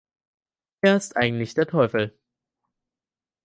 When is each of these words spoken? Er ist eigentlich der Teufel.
Er 0.81 0.97
ist 0.97 1.15
eigentlich 1.15 1.53
der 1.53 1.67
Teufel. 1.67 2.17